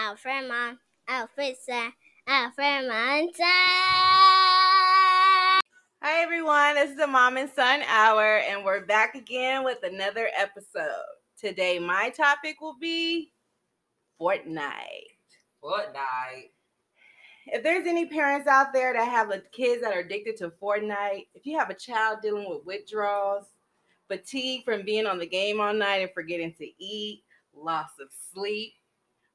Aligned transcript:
Alfred 0.00 0.46
Mom, 0.46 0.78
Alfred 1.08 1.56
Son, 1.60 1.92
Alfred 2.28 2.86
Mom 2.86 3.30
Son. 3.34 3.46
Hi 6.00 6.22
everyone, 6.22 6.76
this 6.76 6.90
is 6.90 6.96
the 6.96 7.08
Mom 7.08 7.36
and 7.36 7.50
Son 7.50 7.82
Hour, 7.88 8.36
and 8.48 8.64
we're 8.64 8.86
back 8.86 9.16
again 9.16 9.64
with 9.64 9.78
another 9.82 10.28
episode. 10.38 11.02
Today, 11.36 11.80
my 11.80 12.10
topic 12.10 12.60
will 12.60 12.76
be 12.80 13.32
Fortnite. 14.20 15.16
Fortnite. 15.60 16.50
If 17.46 17.64
there's 17.64 17.88
any 17.88 18.06
parents 18.06 18.46
out 18.46 18.72
there 18.72 18.92
that 18.92 19.08
have 19.08 19.32
kids 19.50 19.82
that 19.82 19.92
are 19.92 20.00
addicted 20.00 20.36
to 20.36 20.52
Fortnite, 20.62 21.26
if 21.34 21.44
you 21.44 21.58
have 21.58 21.70
a 21.70 21.74
child 21.74 22.18
dealing 22.22 22.48
with 22.48 22.64
withdrawals, 22.64 23.46
fatigue 24.06 24.64
from 24.64 24.84
being 24.84 25.06
on 25.06 25.18
the 25.18 25.26
game 25.26 25.60
all 25.60 25.74
night 25.74 26.02
and 26.02 26.12
forgetting 26.14 26.54
to 26.58 26.68
eat, 26.78 27.24
loss 27.52 27.90
of 28.00 28.10
sleep, 28.32 28.74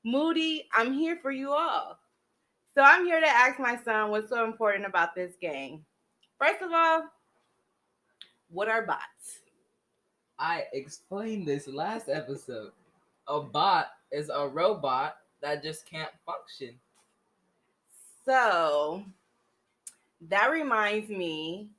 moody, 0.03 0.67
I'm 0.73 0.93
here 0.93 1.17
for 1.21 1.31
you 1.31 1.51
all. 1.51 1.99
So 2.75 2.81
I'm 2.81 3.05
here 3.05 3.19
to 3.19 3.27
ask 3.27 3.59
my 3.59 3.77
son 3.83 4.09
what's 4.09 4.29
so 4.29 4.45
important 4.45 4.85
about 4.85 5.15
this 5.15 5.35
game. 5.39 5.85
First 6.39 6.61
of 6.61 6.71
all, 6.73 7.03
what 8.49 8.67
are 8.67 8.85
bots? 8.85 9.39
I 10.39 10.65
explained 10.73 11.47
this 11.47 11.67
last 11.67 12.09
episode. 12.09 12.71
A 13.27 13.39
bot 13.39 13.87
is 14.11 14.29
a 14.29 14.47
robot 14.47 15.17
that 15.41 15.63
just 15.63 15.85
can't 15.89 16.11
function. 16.25 16.75
So 18.25 19.03
that 20.29 20.47
reminds 20.51 21.09
me 21.09 21.69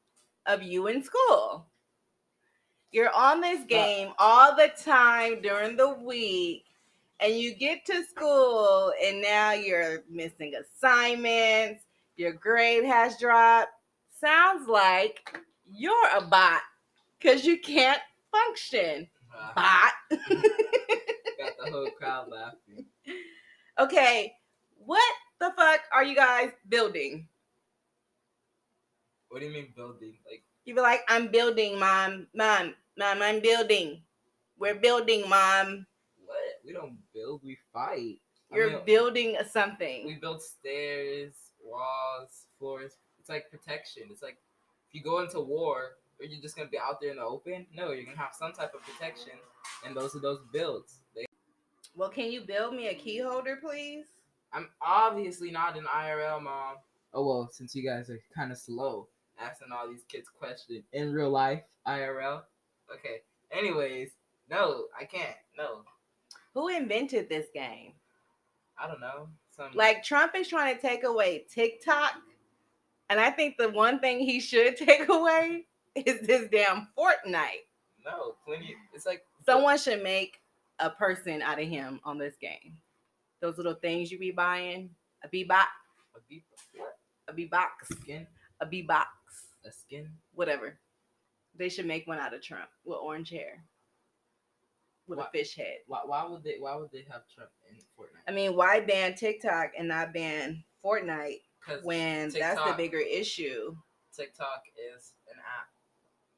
of 0.47 0.63
you 0.63 0.87
in 0.87 1.03
school. 1.03 1.67
You're 2.93 3.15
on 3.15 3.41
this 3.41 3.65
game 3.65 4.13
all 4.19 4.55
the 4.55 4.71
time 4.83 5.43
during 5.43 5.77
the 5.77 5.95
week, 5.95 6.65
and 7.25 7.41
you 7.41 7.55
get 7.55 7.87
to 7.87 8.05
school, 8.05 8.93
and 9.03 9.23
now 9.23 9.53
you're 9.53 10.05
missing 10.11 10.53
assignments, 10.55 11.83
your 12.17 12.35
grade 12.35 12.85
has 12.85 13.19
dropped. 13.19 13.71
Sounds 14.21 14.69
like 14.69 15.35
you're 15.67 16.17
a 16.17 16.21
bot 16.21 16.61
because 17.19 17.45
you 17.47 17.59
can't 17.59 18.01
function. 18.31 19.09
Uh, 19.35 19.53
Bot. 19.57 19.93
got 20.11 21.53
the 21.65 21.71
whole 21.71 21.91
crowd 21.99 22.29
laughing. 22.31 22.85
okay, 23.79 24.33
what 24.77 25.15
the 25.41 25.51
fuck 25.57 25.81
are 25.93 26.05
you 26.05 26.15
guys 26.15 26.51
building? 26.69 27.27
What 29.29 29.41
do 29.41 29.47
you 29.47 29.53
mean 29.53 29.73
building? 29.75 30.15
Like 30.31 30.45
You 30.67 30.75
be 30.75 30.81
like, 30.81 31.01
I'm 31.09 31.29
building, 31.29 31.79
mom, 31.79 32.27
mom, 32.35 32.75
mom, 32.99 33.23
I'm 33.23 33.41
building. 33.41 34.03
We're 34.59 34.77
building, 34.77 35.29
mom. 35.29 35.87
We 36.65 36.73
don't 36.73 36.97
build, 37.13 37.43
we 37.45 37.59
fight. 37.73 38.21
You're 38.53 38.71
mean, 38.71 38.81
building 38.87 39.37
something. 39.51 40.07
we 40.07 40.15
build 40.15 40.43
stairs, 40.43 41.35
walls, 41.63 42.47
floors. 42.59 42.93
It's 43.19 43.29
like 43.29 43.51
protection. 43.51 44.05
It's 44.11 44.23
like 44.23 44.37
if 44.89 44.95
you 44.95 45.03
go 45.03 45.21
into 45.21 45.41
war, 45.41 45.97
are 46.21 46.25
you 46.25 46.41
just 46.41 46.57
gonna 46.57 46.69
be 46.69 46.79
out 46.79 47.01
there 47.01 47.11
in 47.11 47.17
the 47.17 47.23
open? 47.23 47.67
No, 47.75 47.93
you're 47.93 48.05
gonna 48.05 48.17
have 48.17 48.35
some 48.39 48.53
type 48.53 48.73
of 48.75 48.83
protection, 48.83 49.33
and 49.85 49.97
those 49.97 50.15
are 50.15 50.21
those 50.21 50.41
builds. 50.53 51.01
They, 51.15 51.27
well, 51.97 52.11
can 52.11 52.31
you 52.31 52.43
build 52.43 52.75
me 52.75 52.89
a 52.89 52.95
key 52.95 53.19
holder, 53.19 53.59
please? 53.63 54.07
I'm 54.53 54.69
obviously 54.81 55.51
not 55.51 55.77
an 55.77 55.85
IRL 55.85 56.43
mom. 56.43 56.77
Oh 57.13 57.27
well, 57.27 57.49
since 57.51 57.75
you 57.75 57.83
guys 57.83 58.09
are 58.11 58.21
kind 58.35 58.53
of 58.53 58.59
slow 58.59 59.09
asking 59.41 59.69
all 59.73 59.89
these 59.89 60.05
kids 60.09 60.29
questions 60.29 60.85
in 60.93 61.13
real 61.13 61.31
life 61.31 61.63
IRL. 61.87 62.43
Okay. 62.93 63.23
Anyways, 63.51 64.11
no, 64.51 64.85
I 64.99 65.05
can't. 65.05 65.37
No, 65.57 65.83
Who 66.55 66.69
invented 66.69 67.29
this 67.29 67.47
game? 67.53 67.93
I 68.79 68.87
don't 68.87 69.01
know. 69.01 69.29
Some 69.57 69.71
Like, 69.75 70.03
Trump 70.03 70.33
is 70.37 70.49
trying 70.49 70.75
to 70.75 70.81
take 70.81 71.05
away 71.05 71.45
TikTok. 71.51 72.13
And 73.11 73.21
I 73.21 73.31
think 73.31 73.57
the 73.59 73.69
one 73.71 74.01
thing 74.01 74.21
he 74.21 74.41
should 74.41 74.77
take 74.79 75.09
away 75.09 75.67
is 75.95 76.27
this 76.27 76.49
damn 76.51 76.89
Fortnite. 76.99 77.67
no, 78.05 78.35
plenty. 78.45 78.75
It's 78.95 79.07
like 79.07 79.23
Someone 79.47 79.79
should 79.79 80.03
make 80.03 80.41
a 80.79 80.91
person 80.91 81.43
out 81.43 81.61
of 81.61 81.69
him 81.69 82.01
on 82.05 82.19
this 82.19 82.35
game. 82.41 82.77
Those 83.41 83.59
little 83.59 83.75
things 83.75 84.11
you 84.11 84.19
be 84.19 84.31
buying, 84.31 84.91
a 85.23 85.29
B 85.29 85.45
box, 85.45 85.69
a 86.17 86.21
beep, 86.29 86.45
what? 86.75 86.97
a 87.29 87.33
B 87.33 87.45
box, 87.45 87.89
skin, 87.89 88.27
a 88.61 88.67
B 88.67 88.83
box, 88.83 89.09
a 89.67 89.71
skin. 89.71 90.09
whatever. 90.35 90.79
They 91.57 91.69
should 91.69 91.87
make 91.87 92.07
one 92.07 92.19
out 92.19 92.35
of 92.35 92.43
Trump 92.43 92.69
with 92.85 92.99
orange 93.01 93.31
hair, 93.31 93.63
with 95.07 95.19
What? 95.19 95.29
a 95.29 95.31
fish 95.31 95.55
head. 95.57 95.79
Why, 95.87 96.01
why 96.05 96.25
would 96.25 96.43
they? 96.43 96.57
Why 96.59 96.77
would 96.77 96.91
they 96.93 97.05
have 97.11 97.23
Trump 97.33 97.51
in 97.69 97.77
Fortnite? 97.99 98.23
I 98.29 98.33
mean, 98.33 98.57
why 98.57 98.81
ban 98.81 99.15
TikTok 99.15 99.73
and 99.79 99.89
not 99.89 100.13
ban 100.15 100.65
Fortnite 100.85 101.41
when 101.83 102.31
that's 102.31 102.63
the 102.65 102.75
bigger 102.77 102.99
issue? 102.99 103.77
TikTok 104.17 104.63
is 104.97 105.13
an 105.29 105.39
app 105.41 105.69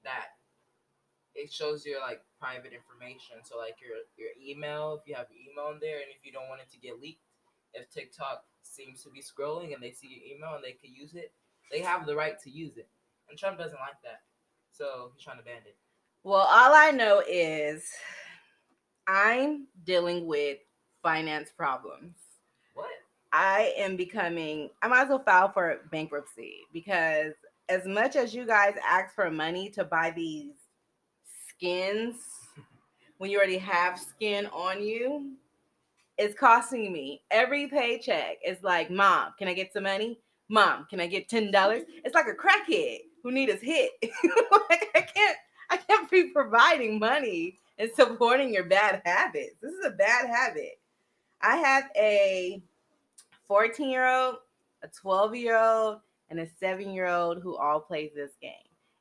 that 0.04 0.28
it 1.34 1.52
shows 1.52 1.84
your 1.84 2.00
like 2.00 2.22
private 2.40 2.72
information. 2.72 3.36
So 3.44 3.58
like 3.58 3.76
your 3.80 3.98
your 4.16 4.30
email, 4.42 4.98
if 5.00 5.08
you 5.08 5.14
have 5.14 5.26
email 5.30 5.72
in 5.72 5.78
there, 5.80 5.96
and 5.96 6.08
if 6.10 6.24
you 6.24 6.32
don't 6.32 6.48
want 6.48 6.60
it 6.60 6.70
to 6.72 6.78
get 6.78 7.00
leaked, 7.00 7.22
if 7.74 7.90
TikTok 7.90 8.44
seems 8.62 9.02
to 9.02 9.10
be 9.10 9.20
scrolling 9.20 9.74
and 9.74 9.82
they 9.82 9.92
see 9.92 10.08
your 10.08 10.36
email 10.36 10.54
and 10.54 10.64
they 10.64 10.72
could 10.72 10.90
use 10.90 11.14
it, 11.14 11.32
they 11.70 11.80
have 11.80 12.06
the 12.06 12.16
right 12.16 12.40
to 12.42 12.50
use 12.50 12.76
it. 12.76 12.88
And 13.28 13.38
Trump 13.38 13.58
doesn't 13.58 13.78
like 13.78 14.00
that, 14.04 14.22
so 14.72 15.10
he's 15.14 15.22
trying 15.24 15.38
to 15.38 15.44
ban 15.44 15.62
it. 15.66 15.76
Well, 16.22 16.46
all 16.48 16.74
I 16.74 16.90
know 16.90 17.22
is 17.28 17.88
I'm 19.06 19.66
dealing 19.84 20.26
with 20.26 20.58
finance 21.02 21.50
problems. 21.56 22.16
What? 22.74 22.90
I 23.32 23.72
am 23.76 23.96
becoming, 23.96 24.70
I 24.82 24.88
might 24.88 25.02
as 25.02 25.08
well 25.08 25.22
file 25.22 25.52
for 25.52 25.80
bankruptcy 25.90 26.58
because 26.72 27.32
as 27.68 27.86
much 27.86 28.16
as 28.16 28.34
you 28.34 28.46
guys 28.46 28.74
ask 28.86 29.14
for 29.14 29.30
money 29.30 29.70
to 29.70 29.84
buy 29.84 30.12
these 30.14 30.54
skins 31.48 32.16
when 33.18 33.30
you 33.30 33.38
already 33.38 33.58
have 33.58 33.98
skin 33.98 34.46
on 34.46 34.82
you, 34.82 35.32
it's 36.18 36.38
costing 36.38 36.92
me 36.92 37.22
every 37.30 37.66
paycheck. 37.68 38.38
It's 38.42 38.64
like, 38.64 38.90
Mom, 38.90 39.32
can 39.38 39.48
I 39.48 39.54
get 39.54 39.72
some 39.72 39.82
money? 39.84 40.18
Mom, 40.48 40.86
can 40.88 41.00
I 41.00 41.06
get 41.06 41.28
ten 41.28 41.50
dollars? 41.50 41.82
It's 42.04 42.14
like 42.14 42.26
a 42.26 42.34
crackhead 42.34 43.00
who 43.22 43.32
need 43.32 43.48
his 43.48 43.60
hit. 43.60 43.90
like 44.02 44.88
I 44.94 45.00
can't, 45.02 45.36
I 45.70 45.76
can't 45.76 46.10
be 46.10 46.30
providing 46.30 46.98
money 46.98 47.58
and 47.78 47.90
supporting 47.96 48.52
your 48.52 48.64
bad 48.64 49.02
habits. 49.04 49.56
This 49.60 49.72
is 49.72 49.84
a 49.84 49.90
bad 49.90 50.28
habit. 50.28 50.78
I 51.40 51.56
have 51.56 51.84
a 51.96 52.62
14 53.48 53.90
year 53.90 54.06
old, 54.06 54.36
a 54.82 54.88
12 54.88 55.36
year 55.36 55.58
old, 55.58 56.00
and 56.30 56.40
a 56.40 56.48
seven 56.58 56.92
year 56.92 57.06
old 57.06 57.42
who 57.42 57.56
all 57.56 57.80
plays 57.80 58.10
this 58.14 58.32
game. 58.40 58.52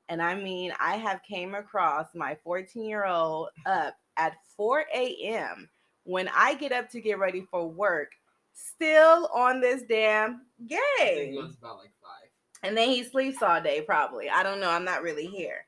And 0.10 0.22
I 0.22 0.36
mean, 0.36 0.72
I 0.80 0.98
have 0.98 1.24
came 1.24 1.56
across 1.56 2.08
my 2.14 2.38
14 2.44 2.86
year 2.86 3.06
old 3.06 3.50
up 3.66 3.96
at 4.18 4.36
4 4.56 4.86
a.m. 4.94 5.70
when 6.04 6.30
I 6.36 6.54
get 6.56 6.72
up 6.72 6.90
to 6.92 7.02
get 7.02 7.20
ready 7.20 7.48
for 7.50 7.68
work, 7.68 8.12
still 8.54 9.30
on 9.34 9.62
this 9.62 9.84
damn 9.90 10.42
game. 10.68 11.36
was 11.36 11.56
about 11.58 11.78
like 11.78 11.92
five. 12.02 12.30
And 12.64 12.78
then 12.78 12.90
he 12.90 13.04
sleeps 13.04 13.42
all 13.42 13.62
day, 13.62 13.82
probably. 13.82 14.30
I 14.30 14.44
don't 14.44 14.60
know. 14.60 14.70
I'm 14.70 14.86
not 14.86 15.04
really 15.04 15.28
here. 15.28 15.66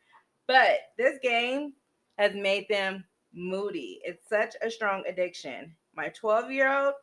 But 0.48 0.80
this 0.98 1.18
game 1.22 1.74
has 2.18 2.34
made 2.34 2.68
them 2.70 3.06
moody. 3.34 4.00
It's 4.04 4.28
such 4.30 4.56
a 4.62 4.70
strong 4.70 5.04
addiction. 5.08 5.76
My 5.96 6.10
12 6.10 6.52
year 6.52 6.72
old, 6.72 6.94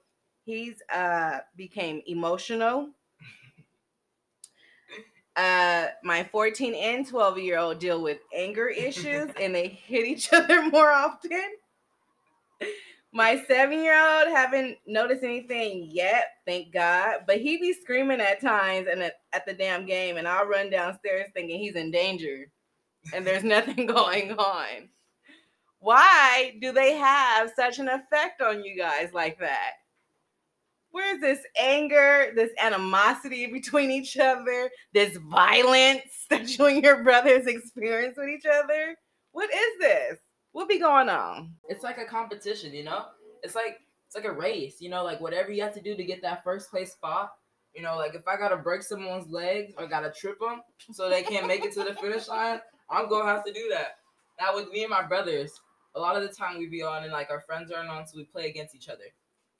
he's 0.44 0.76
uh 0.92 1.38
became 1.56 2.02
emotional. 2.06 2.90
Uh, 5.36 5.88
my 6.04 6.22
14 6.30 6.74
and 6.74 7.06
12 7.08 7.38
year 7.38 7.58
old 7.58 7.80
deal 7.80 8.00
with 8.00 8.18
anger 8.32 8.68
issues 8.68 9.30
and 9.40 9.52
they 9.54 9.66
hit 9.86 10.06
each 10.06 10.32
other 10.32 10.62
more 10.70 10.92
often. 10.92 11.42
My 13.12 13.44
seven 13.46 13.80
year 13.82 13.96
old 13.96 14.28
haven't 14.36 14.78
noticed 14.88 15.22
anything 15.22 15.88
yet, 15.88 16.24
thank 16.44 16.72
God. 16.72 17.20
But 17.28 17.40
he 17.40 17.58
be 17.58 17.72
screaming 17.72 18.20
at 18.20 18.40
times 18.40 18.88
and 18.90 19.02
at, 19.02 19.14
at 19.32 19.46
the 19.46 19.52
damn 19.52 19.86
game, 19.86 20.16
and 20.16 20.26
I'll 20.26 20.46
run 20.46 20.68
downstairs 20.68 21.28
thinking 21.32 21.60
he's 21.60 21.76
in 21.76 21.92
danger, 21.92 22.50
and 23.12 23.24
there's 23.24 23.44
nothing 23.56 23.86
going 23.86 24.32
on. 24.32 24.88
Why 25.84 26.56
do 26.62 26.72
they 26.72 26.94
have 26.94 27.52
such 27.54 27.78
an 27.78 27.88
effect 27.88 28.40
on 28.40 28.64
you 28.64 28.74
guys 28.74 29.10
like 29.12 29.38
that? 29.40 29.72
Where's 30.92 31.20
this 31.20 31.40
anger, 31.60 32.32
this 32.34 32.52
animosity 32.58 33.48
between 33.52 33.90
each 33.90 34.16
other, 34.16 34.70
this 34.94 35.18
violence 35.30 36.00
that 36.30 36.56
you 36.56 36.64
and 36.64 36.82
your 36.82 37.04
brothers 37.04 37.46
experience 37.46 38.16
with 38.16 38.30
each 38.30 38.46
other? 38.46 38.96
What 39.32 39.50
is 39.52 39.78
this? 39.78 40.18
What 40.52 40.70
be 40.70 40.78
going 40.78 41.10
on? 41.10 41.52
It's 41.68 41.84
like 41.84 41.98
a 41.98 42.06
competition, 42.06 42.72
you 42.72 42.84
know. 42.84 43.04
It's 43.42 43.54
like 43.54 43.76
it's 44.06 44.16
like 44.16 44.24
a 44.24 44.32
race, 44.32 44.80
you 44.80 44.88
know. 44.88 45.04
Like 45.04 45.20
whatever 45.20 45.52
you 45.52 45.62
have 45.64 45.74
to 45.74 45.82
do 45.82 45.94
to 45.94 46.04
get 46.04 46.22
that 46.22 46.44
first 46.44 46.70
place 46.70 46.92
spot. 46.92 47.32
You 47.74 47.82
know, 47.82 47.96
like 47.96 48.14
if 48.14 48.26
I 48.26 48.38
gotta 48.38 48.56
break 48.56 48.82
someone's 48.84 49.30
legs 49.30 49.74
or 49.76 49.86
gotta 49.86 50.10
trip 50.18 50.40
them 50.40 50.62
so 50.92 51.10
they 51.10 51.22
can't 51.22 51.46
make 51.46 51.62
it 51.62 51.74
to 51.74 51.84
the 51.84 51.94
finish 52.00 52.26
line, 52.26 52.60
I'm 52.88 53.10
gonna 53.10 53.28
have 53.28 53.44
to 53.44 53.52
do 53.52 53.68
that. 53.72 53.96
Now 54.40 54.54
with 54.54 54.70
me 54.70 54.82
and 54.82 54.90
my 54.90 55.02
brothers, 55.02 55.60
a 55.94 56.00
lot 56.00 56.16
of 56.16 56.22
the 56.22 56.34
time 56.34 56.58
we 56.58 56.66
be 56.66 56.82
on 56.82 57.04
and 57.04 57.12
like 57.12 57.30
our 57.30 57.40
friends 57.40 57.70
aren't 57.70 57.90
on, 57.90 58.06
so 58.06 58.16
we 58.16 58.24
play 58.24 58.48
against 58.48 58.74
each 58.74 58.88
other. 58.88 59.04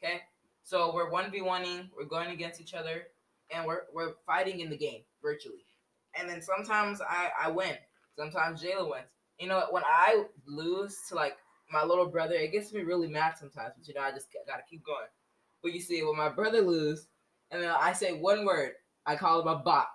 Okay, 0.03 0.21
So 0.63 0.93
we're 0.95 1.11
one 1.11 1.31
v 1.31 1.41
oneing, 1.41 1.89
we're 1.97 2.05
going 2.05 2.31
against 2.31 2.61
each 2.61 2.75
other, 2.75 3.05
and 3.51 3.67
we're 3.67 3.83
we're 3.93 4.15
fighting 4.27 4.61
in 4.61 4.71
the 4.71 4.77
game 4.77 5.03
virtually. 5.23 5.65
And 6.19 6.29
then 6.29 6.43
sometimes 6.43 7.01
I 7.01 7.31
I 7.41 7.51
win, 7.51 7.77
sometimes 8.17 8.63
Jayla 8.63 8.91
wins. 8.91 9.07
You 9.39 9.49
know 9.49 9.65
when 9.71 9.85
I 9.87 10.25
lose 10.47 10.97
to 11.09 11.15
like 11.15 11.37
my 11.73 11.85
little 11.85 12.07
brother, 12.07 12.35
it 12.35 12.53
gets 12.53 12.73
me 12.73 12.83
really 12.83 13.09
mad 13.09 13.35
sometimes. 13.39 13.73
But 13.77 13.89
you 13.89 13.95
know 13.95 14.03
I 14.03 14.11
just 14.11 14.29
gotta 14.47 14.63
keep 14.69 14.85
going. 14.85 15.09
But 15.63 15.73
you 15.73 15.81
see, 15.81 16.03
when 16.05 16.17
my 16.17 16.29
brother 16.29 16.61
lose, 16.61 17.07
and 17.51 17.63
then 17.63 17.71
I 17.71 17.93
say 17.95 18.13
one 18.13 18.45
word, 18.45 18.73
I 19.07 19.17
call 19.17 19.41
him 19.41 19.49
a 19.49 19.57
bot. 19.57 19.89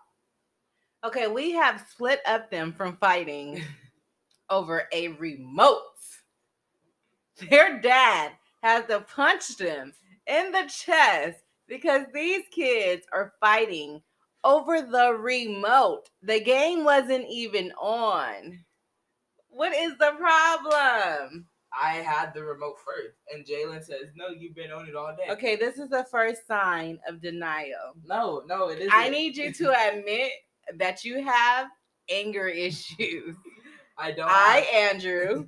Okay, 1.04 1.28
we 1.28 1.52
have 1.52 1.86
split 1.90 2.20
up 2.26 2.50
them 2.50 2.74
from 2.74 2.98
fighting 2.98 3.64
over 4.50 4.88
a 4.92 5.10
remote. 5.10 5.84
Their 7.50 7.80
dad 7.80 8.32
has 8.62 8.86
to 8.88 9.02
punch 9.02 9.58
them 9.58 9.94
in 10.28 10.52
the 10.52 10.70
chest 10.70 11.40
because 11.68 12.06
these 12.14 12.44
kids 12.52 13.06
are 13.14 13.34
fighting 13.40 14.02
over 14.44 14.82
the 14.82 15.14
remote. 15.14 16.10
The 16.22 16.40
game 16.40 16.84
wasn't 16.84 17.26
even 17.30 17.72
on. 17.74 18.60
What 19.50 19.74
is 19.74 19.98
the 19.98 20.14
problem? 20.18 21.48
I 21.80 21.96
had 21.96 22.34
the 22.34 22.44
remote 22.44 22.78
first, 22.84 23.18
and 23.32 23.46
Jalen 23.46 23.84
says, 23.84 24.12
"No, 24.16 24.30
you've 24.30 24.56
been 24.56 24.72
on 24.72 24.88
it 24.88 24.96
all 24.96 25.16
day." 25.16 25.32
Okay, 25.32 25.56
this 25.56 25.78
is 25.78 25.90
the 25.90 26.04
first 26.06 26.48
sign 26.48 27.00
of 27.08 27.22
denial. 27.22 27.94
No, 28.06 28.44
no, 28.48 28.70
it 28.70 28.80
isn't. 28.80 28.94
I 28.94 29.10
need 29.10 29.38
you 29.38 29.54
to 29.54 29.90
admit 29.90 30.32
that 30.76 31.04
you 31.04 31.24
have 31.24 31.68
anger 32.10 32.48
issues. 32.48 33.36
I 33.98 34.12
don't. 34.12 34.30
I, 34.30 34.68
Andrew, 34.74 35.48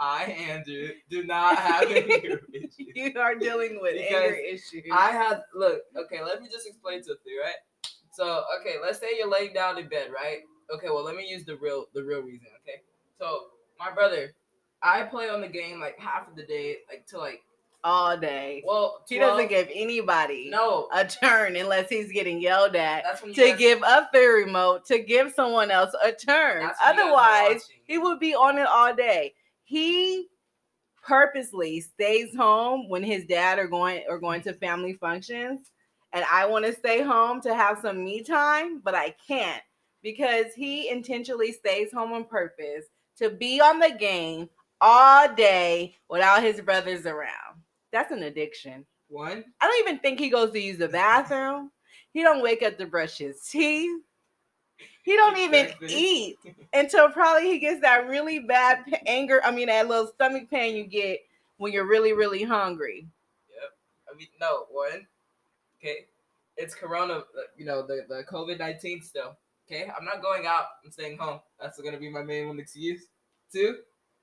I, 0.00 0.24
Andrew, 0.24 0.88
do 1.10 1.24
not 1.24 1.56
have 1.58 1.82
anger 1.90 2.40
issues. 2.52 2.74
you 2.78 3.12
are 3.20 3.34
dealing 3.34 3.78
with 3.80 3.96
anger 4.00 4.34
issues. 4.34 4.84
I 4.92 5.10
had 5.12 5.42
look. 5.54 5.80
Okay, 5.96 6.22
let 6.22 6.40
me 6.42 6.48
just 6.50 6.66
explain 6.66 7.02
something, 7.02 7.32
right? 7.42 7.54
So, 8.12 8.44
okay, 8.60 8.74
let's 8.82 8.98
say 8.98 9.08
you're 9.18 9.30
laying 9.30 9.54
down 9.54 9.78
in 9.78 9.88
bed, 9.88 10.08
right? 10.14 10.38
Okay, 10.74 10.88
well, 10.88 11.02
let 11.04 11.16
me 11.16 11.26
use 11.26 11.44
the 11.44 11.56
real, 11.56 11.86
the 11.94 12.02
real 12.04 12.20
reason. 12.20 12.46
Okay, 12.62 12.82
so 13.18 13.40
my 13.78 13.90
brother, 13.90 14.32
I 14.82 15.02
play 15.04 15.28
on 15.30 15.40
the 15.40 15.48
game 15.48 15.80
like 15.80 15.98
half 15.98 16.28
of 16.28 16.36
the 16.36 16.42
day, 16.44 16.76
like 16.90 17.06
to 17.08 17.18
like, 17.18 17.40
all 17.84 18.16
day. 18.16 18.62
well, 18.64 19.02
He 19.08 19.16
12 19.16 19.32
doesn't 19.32 19.48
give 19.48 19.68
anybody 19.74 20.48
no. 20.50 20.88
a 20.94 21.04
turn 21.04 21.56
unless 21.56 21.88
he's 21.90 22.12
getting 22.12 22.40
yelled 22.40 22.76
at 22.76 23.02
That's 23.02 23.20
when 23.22 23.30
you 23.30 23.34
to 23.34 23.48
guys- 23.50 23.58
give 23.58 23.82
up 23.82 24.12
the 24.12 24.20
remote 24.20 24.84
to 24.86 25.00
give 25.00 25.32
someone 25.32 25.70
else 25.72 25.92
a 26.04 26.12
turn. 26.12 26.60
that's 26.62 26.78
when 26.80 26.94
you 26.96 27.02
guys 27.02 27.12
are 27.12 27.42
Otherwise, 27.48 27.68
he 27.84 27.98
would 27.98 28.20
be 28.20 28.34
on 28.36 28.58
it 28.58 28.66
all 28.68 28.94
day. 28.94 29.34
He 29.72 30.28
purposely 31.02 31.80
stays 31.80 32.36
home 32.36 32.90
when 32.90 33.02
his 33.02 33.24
dad 33.24 33.58
are 33.58 33.66
going 33.66 34.04
or 34.06 34.18
going 34.18 34.42
to 34.42 34.52
family 34.52 34.92
functions 34.92 35.70
and 36.12 36.26
I 36.30 36.44
want 36.44 36.66
to 36.66 36.74
stay 36.74 37.02
home 37.02 37.40
to 37.40 37.54
have 37.54 37.78
some 37.80 38.04
me 38.04 38.22
time, 38.22 38.80
but 38.84 38.94
I 38.94 39.14
can't 39.26 39.62
because 40.02 40.52
he 40.54 40.90
intentionally 40.90 41.52
stays 41.52 41.90
home 41.90 42.12
on 42.12 42.24
purpose 42.24 42.84
to 43.16 43.30
be 43.30 43.62
on 43.62 43.78
the 43.78 43.96
game 43.98 44.50
all 44.80 45.32
day 45.34 45.96
without 46.10 46.42
his 46.42 46.60
brothers 46.60 47.06
around. 47.06 47.62
That's 47.92 48.12
an 48.12 48.24
addiction. 48.24 48.84
one. 49.08 49.42
I 49.60 49.66
don't 49.66 49.88
even 49.88 50.00
think 50.00 50.20
he 50.20 50.28
goes 50.28 50.50
to 50.52 50.60
use 50.60 50.78
the 50.78 50.88
bathroom. 50.88 51.70
He 52.12 52.22
don't 52.22 52.42
wake 52.42 52.62
up 52.62 52.76
to 52.76 52.86
brush 52.86 53.16
his 53.16 53.40
teeth. 53.48 54.02
He 55.02 55.16
don't 55.16 55.36
even 55.36 55.72
eat 55.88 56.38
until 56.72 57.10
probably 57.10 57.50
he 57.50 57.58
gets 57.58 57.80
that 57.80 58.08
really 58.08 58.38
bad 58.38 58.84
anger. 59.06 59.40
I 59.44 59.50
mean, 59.50 59.66
that 59.66 59.88
little 59.88 60.06
stomach 60.06 60.48
pain 60.48 60.76
you 60.76 60.84
get 60.84 61.20
when 61.56 61.72
you're 61.72 61.86
really, 61.88 62.12
really 62.12 62.44
hungry. 62.44 63.06
Yep. 63.50 63.70
I 64.12 64.16
mean, 64.16 64.28
no, 64.40 64.66
one. 64.70 65.06
Okay, 65.80 66.06
it's 66.56 66.74
Corona. 66.74 67.14
uh, 67.14 67.22
You 67.56 67.64
know 67.66 67.84
the 67.84 68.06
the 68.08 68.22
COVID 68.30 68.58
nineteen 68.60 69.02
still. 69.02 69.36
Okay, 69.66 69.90
I'm 69.96 70.04
not 70.04 70.22
going 70.22 70.46
out. 70.46 70.66
I'm 70.84 70.92
staying 70.92 71.18
home. 71.18 71.40
That's 71.60 71.80
gonna 71.80 71.98
be 71.98 72.10
my 72.10 72.22
main 72.22 72.46
one 72.48 72.60
excuse. 72.60 73.02
Two, 73.52 73.78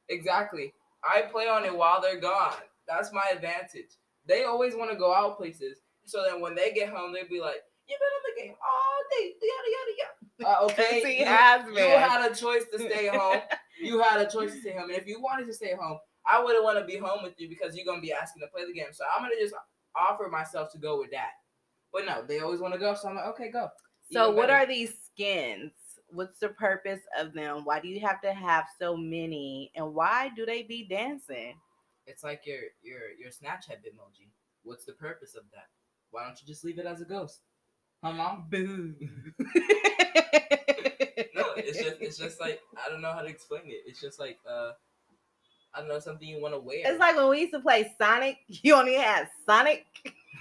exactly. 0.08 0.74
I 1.04 1.24
play 1.24 1.48
on 1.48 1.66
it 1.66 1.76
while 1.76 2.02
they're 2.02 2.20
gone. 2.20 2.54
That's 2.88 3.12
my 3.14 3.32
advantage. 3.34 3.92
They 4.26 4.44
always 4.46 4.76
want 4.76 4.92
to 4.92 4.98
go 4.98 5.14
out 5.14 5.38
places. 5.38 5.80
So 6.06 6.24
then 6.24 6.42
when 6.42 6.56
they 6.56 6.72
get 6.72 6.90
home, 6.90 7.14
they'll 7.14 7.28
be 7.28 7.42
like, 7.42 7.64
"You've 7.88 8.00
been 8.00 8.16
on 8.16 8.24
the 8.36 8.42
game 8.42 8.56
all 8.62 9.00
day." 9.12 9.34
Yada 9.42 9.70
yada 9.76 9.94
yada. 9.98 10.19
Uh, 10.46 10.56
okay, 10.64 11.02
he 11.04 11.20
you, 11.20 11.26
has 11.26 11.66
you 11.68 11.74
had 11.74 12.32
a 12.32 12.36
choice 12.36 12.64
to 12.72 12.80
stay 12.80 13.08
home. 13.08 13.42
you 13.82 14.02
had 14.02 14.22
a 14.22 14.30
choice 14.30 14.54
to 14.54 14.62
stay 14.62 14.74
home, 14.74 14.90
and 14.90 14.98
if 14.98 15.08
you 15.08 15.22
wanted 15.22 15.46
to 15.48 15.54
stay 15.54 15.74
home, 15.80 15.98
I 16.26 16.44
wouldn't 16.44 16.64
want 16.64 16.80
to 16.80 16.86
be 16.86 16.98
home 16.98 17.24
with 17.24 17.34
you 17.38 17.50
because 17.50 17.76
you're 17.76 17.86
gonna 17.86 18.02
be 18.02 18.14
asking 18.14 18.42
to 18.42 18.48
play 18.48 18.66
the 18.66 18.74
game. 18.74 18.92
So 18.92 19.04
I'm 19.16 19.24
gonna 19.24 19.36
just 19.40 19.56
offer 19.96 20.28
myself 20.30 20.72
to 20.74 20.78
go 20.78 21.00
with 21.00 21.12
that. 21.12 21.32
But 21.92 22.06
no, 22.06 22.24
they 22.26 22.40
always 22.40 22.60
want 22.60 22.74
to 22.74 22.80
go, 22.80 22.94
so 22.94 23.10
I'm 23.10 23.16
like, 23.16 23.26
okay, 23.28 23.50
go. 23.52 23.70
So, 24.12 24.26
Even 24.26 24.36
what 24.36 24.48
better. 24.48 24.60
are 24.60 24.66
these 24.68 24.94
skins? 25.06 25.72
What's 26.12 26.40
the 26.40 26.50
purpose 26.50 27.02
of 27.20 27.34
them? 27.34 27.66
Why 27.66 27.80
do 27.80 27.88
you 27.88 28.00
have 28.02 28.22
to 28.22 28.34
have 28.34 28.66
so 28.80 28.96
many? 28.98 29.72
And 29.76 29.94
why 29.94 30.32
do 30.36 30.46
they 30.46 30.64
be 30.64 30.88
dancing? 30.88 31.56
It's 32.06 32.24
like 32.24 32.42
your 32.46 32.62
your 32.82 33.12
your 33.20 33.30
Snapchat 33.30 33.86
emoji. 33.86 34.30
What's 34.64 34.86
the 34.86 34.94
purpose 34.94 35.36
of 35.36 35.44
that? 35.54 35.68
Why 36.12 36.26
don't 36.26 36.40
you 36.42 36.48
just 36.48 36.64
leave 36.64 36.80
it 36.80 36.86
as 36.86 37.02
a 37.02 37.06
ghost? 37.06 37.42
Huh, 38.04 38.14
mom? 38.14 38.46
Boo. 38.50 38.96
No, 41.36 41.46
it's 41.58 41.82
just 41.84 41.98
it's 42.00 42.18
just 42.18 42.40
like 42.40 42.62
I 42.86 42.90
don't 42.90 43.02
know 43.02 43.12
how 43.12 43.22
to 43.22 43.28
explain 43.28 43.64
it. 43.66 43.84
It's 43.86 44.00
just 44.00 44.20
like 44.20 44.38
uh, 44.50 44.72
I 45.74 45.80
don't 45.80 45.90
know 45.90 46.00
something 46.00 46.28
you 46.28 46.42
want 46.42 46.54
to 46.54 46.60
wear. 46.60 46.80
It's 46.86 47.00
like 47.00 47.16
when 47.18 47.30
we 47.30 47.42
used 47.42 47.54
to 47.54 47.60
play 47.60 47.94
Sonic, 47.98 48.38
you 48.48 48.74
only 48.76 48.96
had 48.96 49.28
Sonic 49.46 49.86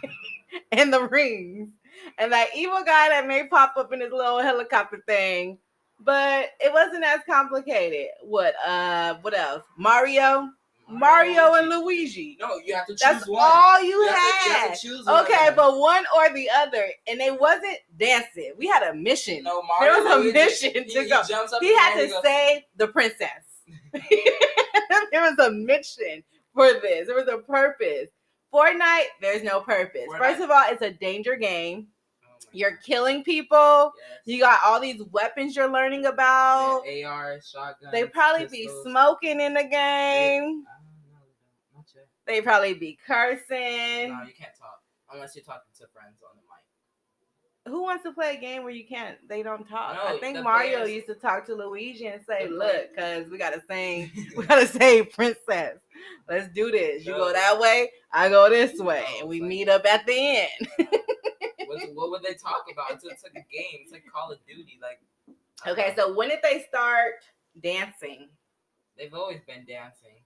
and 0.73 0.93
the 0.93 1.03
rings. 1.03 1.71
And 2.19 2.31
that 2.33 2.51
evil 2.55 2.83
guy 2.85 3.09
that 3.09 3.27
may 3.27 3.49
pop 3.49 3.75
up 3.77 3.93
in 3.93 4.01
his 4.01 4.13
little 4.13 4.39
helicopter 4.39 5.03
thing. 5.07 5.59
But 6.01 6.51
it 6.61 6.73
wasn't 6.73 7.05
as 7.05 7.21
complicated. 7.29 8.09
What 8.23 8.55
uh 8.65 9.17
what 9.23 9.35
else? 9.35 9.65
Mario? 9.77 10.49
Mario 10.91 11.55
and 11.55 11.69
Luigi. 11.69 12.37
No, 12.41 12.57
you 12.65 12.75
have 12.75 12.87
to 12.87 12.93
choose 12.93 13.01
That's 13.01 13.29
one. 13.29 13.43
all 13.45 13.83
you, 13.83 14.07
have 14.09 14.17
to- 14.17 14.49
you 14.49 14.55
had. 14.57 14.75
to 14.75 14.81
choose 14.81 15.07
one. 15.07 15.25
Okay, 15.25 15.51
but 15.55 15.79
one 15.79 16.05
or 16.17 16.33
the 16.33 16.49
other, 16.51 16.87
and 17.07 17.21
it 17.21 17.39
wasn't 17.39 17.77
dancing. 17.99 18.53
We 18.57 18.67
had 18.67 18.83
a 18.83 18.95
mission. 18.95 19.43
no, 19.45 19.63
Mario 19.63 19.93
there 19.93 20.03
was 20.03 20.13
a 20.15 20.19
Luigi, 20.19 20.33
mission 20.33 20.71
he, 20.85 20.95
to 20.95 21.03
he 21.03 21.09
go. 21.09 21.21
up 21.21 21.27
He 21.61 21.77
had 21.77 22.01
to 22.01 22.07
goes, 22.09 22.23
save 22.23 22.63
the 22.77 22.89
princess. 22.89 23.29
there 25.13 25.23
was 25.23 25.39
a 25.39 25.51
mission 25.51 26.23
for 26.55 26.73
this. 26.81 27.07
There 27.07 27.17
was 27.17 27.29
a 27.29 27.39
purpose. 27.39 28.09
Fortnite, 28.53 29.05
there's 29.21 29.43
no 29.43 29.61
purpose. 29.61 30.07
First 30.17 30.41
of 30.41 30.51
all, 30.51 30.65
it's 30.69 30.81
a 30.83 30.91
danger 30.91 31.37
game. 31.37 31.89
"Oh 32.25 32.29
You're 32.53 32.77
killing 32.79 33.23
people. 33.23 33.93
yes." 33.99 34.21
You 34.25 34.41
got 34.41 34.61
all 34.65 34.81
these 34.81 35.03
weapons 35.13 35.55
you're 35.55 35.71
learning 35.71 36.07
about. 36.07 36.83
Yeah, 36.87 37.09
AR, 37.09 37.39
shotgun. 37.43 37.91
They 37.93 38.05
probably 38.07 38.47
be 38.47 38.71
smoking 38.85 39.41
in 39.41 39.53
the 39.55 39.65
game. 39.65 40.65
They 42.29 42.41
probably 42.43 42.75
be 42.75 42.99
cursing. 43.07 44.11
No, 44.11 44.23
you 44.25 44.35
can't 44.39 44.55
talk 44.59 44.83
unless 45.13 45.35
you're 45.35 45.45
talking 45.45 45.73
to 45.79 45.87
friends 45.93 46.19
on 46.23 46.37
the 46.37 46.43
mic. 46.43 47.73
Who 47.73 47.83
wants 47.83 48.03
to 48.05 48.13
play 48.13 48.37
a 48.37 48.41
game 48.41 48.63
where 48.63 48.73
you 48.73 48.87
can't? 48.87 49.17
They 49.29 49.43
don't 49.43 49.67
talk. 49.69 49.97
I 50.03 50.19
think 50.19 50.43
Mario 50.43 50.79
players- 50.83 50.91
used 50.91 51.07
to 51.09 51.15
talk 51.15 51.45
to 51.47 51.55
Luigi 51.55 52.07
and 52.07 52.23
say, 52.25 52.49
"Look, 52.49 52.95
cause 52.97 53.29
we 53.31 53.37
gotta 53.39 53.61
sing, 53.69 54.11
we 54.37 54.45
gotta 54.47 54.67
save 54.67 55.11
princess. 55.13 55.79
Let's 56.29 56.49
do 56.55 56.71
this. 56.71 57.05
You 57.05 57.13
go 57.13 57.33
that 57.33 57.59
way, 57.59 57.91
I 58.13 58.29
go 58.29 58.49
this 58.49 58.79
way, 58.79 59.05
No, 59.15 59.21
and 59.21 59.29
we 59.29 59.41
like- 59.41 59.49
meet 59.49 59.69
up 59.69 59.85
at 59.87 60.07
the 60.07 60.37
end." 60.39 60.69
what, 61.67 61.81
what 61.95 62.11
would 62.11 62.23
they 62.23 62.35
talk 62.35 62.65
about? 62.73 62.93
It's, 62.93 63.05
it's 63.05 63.23
like 63.23 63.33
a 63.33 63.47
game. 63.55 63.81
It's 63.83 63.93
like 63.93 64.05
Call 64.11 64.31
of 64.33 64.39
Duty. 64.47 64.79
Like 64.81 65.01
okay, 65.67 65.95
so 65.97 66.15
when 66.15 66.29
did 66.29 66.41
they 66.43 66.65
start 66.69 67.15
dancing? 67.63 68.29
they've 68.97 69.15
always 69.15 69.41
been 69.47 69.65
dancing 69.65 70.17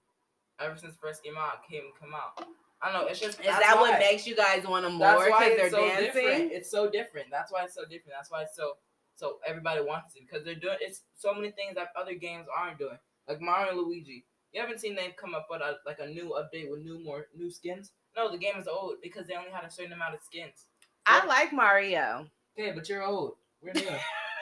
ever 0.63 0.77
since 0.77 0.95
first 0.99 1.23
came 1.23 1.37
out. 1.37 1.67
Came 1.69 1.83
come 1.99 2.13
out. 2.13 2.45
I 2.81 2.91
don't 2.91 3.01
know. 3.01 3.07
It's 3.07 3.19
just 3.19 3.39
Is 3.39 3.45
that 3.45 3.75
what 3.77 3.99
makes 3.99 4.27
you 4.27 4.35
guys 4.35 4.65
want 4.65 4.83
them 4.83 4.95
more 4.95 5.29
why 5.29 5.49
because 5.49 5.57
they're 5.57 5.65
it's 5.67 5.75
so 5.75 5.87
dancing? 5.87 6.05
different. 6.05 6.51
It's 6.51 6.71
so 6.71 6.89
different. 6.89 7.27
That's 7.31 7.51
why 7.51 7.63
it's 7.63 7.75
so 7.75 7.83
different. 7.83 8.13
That's 8.17 8.31
why 8.31 8.43
it's 8.43 8.55
so 8.55 8.73
so 9.15 9.37
everybody 9.47 9.81
wants 9.81 10.15
it 10.15 10.23
because 10.27 10.43
they're 10.43 10.55
doing 10.55 10.77
it's 10.81 11.01
so 11.15 11.33
many 11.33 11.51
things 11.51 11.75
that 11.75 11.89
other 11.99 12.13
games 12.13 12.47
aren't 12.55 12.79
doing. 12.79 12.97
Like 13.27 13.41
Mario 13.41 13.71
and 13.71 13.79
Luigi. 13.79 14.25
You 14.51 14.61
haven't 14.61 14.79
seen 14.79 14.95
them 14.95 15.11
come 15.17 15.33
up 15.33 15.47
with 15.49 15.61
a, 15.61 15.77
like 15.85 15.97
a 15.99 16.07
new 16.07 16.35
update 16.37 16.69
with 16.69 16.81
new 16.81 17.03
more 17.03 17.27
new 17.35 17.49
skins. 17.49 17.91
No, 18.15 18.31
the 18.31 18.37
game 18.37 18.55
is 18.59 18.67
old 18.67 18.95
because 19.01 19.27
they 19.27 19.35
only 19.35 19.49
had 19.49 19.63
a 19.63 19.71
certain 19.71 19.93
amount 19.93 20.15
of 20.15 20.21
skins. 20.21 20.65
I 21.05 21.25
like 21.25 21.51
Mario. 21.53 22.27
Okay, 22.57 22.71
but 22.71 22.87
you're 22.87 23.03
old. 23.03 23.35
We're 23.61 23.73
new. 23.73 23.87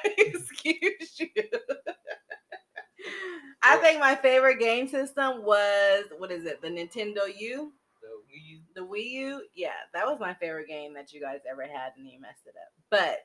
Excuse 0.18 1.20
you. 1.20 1.28
I 3.64 3.78
think 3.78 4.00
my 4.00 4.16
favorite 4.16 4.60
game 4.60 4.88
system 4.88 5.44
was 5.44 6.06
what 6.18 6.32
is 6.32 6.46
it? 6.46 6.62
The 6.62 6.68
Nintendo 6.68 7.22
U, 7.38 7.72
so 8.02 8.08
we 8.28 8.62
the 8.76 8.82
Wii 8.82 9.12
U. 9.12 9.42
Yeah, 9.56 9.70
that 9.94 10.06
was 10.06 10.20
my 10.20 10.34
favorite 10.36 10.68
game 10.68 10.94
that 10.96 11.14
you 11.14 11.22
guys 11.22 11.40
ever 11.50 11.64
had, 11.64 11.92
and 11.98 12.08
you 12.08 12.20
messed 12.20 12.48
it 12.48 12.56
up. 12.56 12.72
But 12.90 13.20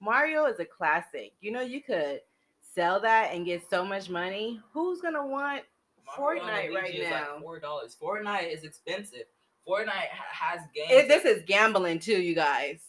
Mario 0.00 0.46
is 0.46 0.58
a 0.58 0.64
classic. 0.64 1.32
You 1.40 1.52
know, 1.52 1.60
you 1.60 1.82
could 1.82 2.20
sell 2.74 3.00
that 3.00 3.32
and 3.32 3.46
get 3.46 3.68
so 3.68 3.84
much 3.84 4.08
money. 4.08 4.60
Who's 4.72 5.00
gonna 5.00 5.26
want 5.26 5.62
Mario 6.18 6.42
Fortnite 6.42 6.74
right 6.74 6.94
now? 7.00 7.34
Like 7.34 7.42
Four 7.42 7.60
dollars. 7.60 7.96
Fortnite 8.00 8.52
is 8.52 8.64
expensive. 8.64 9.24
Fortnite 9.68 10.08
has 10.10 10.60
games. 10.74 10.90
It, 10.90 11.08
this 11.08 11.24
is 11.24 11.44
gambling 11.46 12.00
too, 12.00 12.20
you 12.20 12.34
guys. 12.34 12.80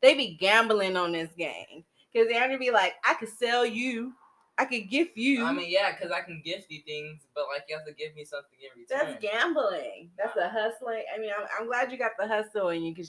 They 0.00 0.14
be 0.14 0.36
gambling 0.36 0.96
on 0.96 1.12
this 1.12 1.30
game 1.36 1.84
because 2.12 2.28
they're 2.28 2.40
gonna 2.40 2.58
be 2.58 2.70
like, 2.70 2.94
I 3.04 3.14
could 3.14 3.30
sell 3.30 3.66
you, 3.66 4.12
I 4.58 4.64
could 4.64 4.90
gift 4.90 5.16
you. 5.16 5.44
I 5.44 5.52
mean, 5.52 5.70
yeah, 5.70 5.92
because 5.92 6.10
I 6.10 6.20
can 6.20 6.42
gift 6.44 6.66
you 6.68 6.80
things, 6.84 7.22
but 7.32 7.44
like 7.52 7.64
you 7.68 7.76
have 7.76 7.86
to 7.86 7.92
give 7.92 8.16
me 8.16 8.24
something 8.24 8.58
in 8.60 8.82
return. 8.82 9.16
That's 9.20 9.22
gambling. 9.22 10.10
That's 10.18 10.34
the 10.34 10.48
hustling. 10.48 11.04
I 11.14 11.20
mean, 11.20 11.30
I'm, 11.38 11.46
I'm 11.58 11.66
glad 11.68 11.92
you 11.92 11.98
got 11.98 12.12
the 12.18 12.26
hustle 12.26 12.70
and 12.70 12.84
you 12.84 12.92
can 12.92 13.04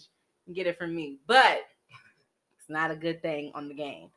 get 0.53 0.68
it 0.68 0.77
from 0.77 0.96
me, 0.96 1.18
but 1.25 1.62
it's 2.60 2.70
not 2.70 2.91
a 2.91 2.96
good 2.96 3.24
thing 3.24 3.51
on 3.56 3.68
the 3.68 3.74
game. 3.74 4.10